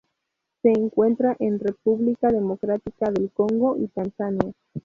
Se 0.63 0.69
encuentra 0.69 1.35
en 1.37 1.59
República 1.59 2.29
Democrática 2.29 3.11
del 3.11 3.29
Congo 3.29 3.77
y 3.77 3.87
Tanzania 3.89 4.51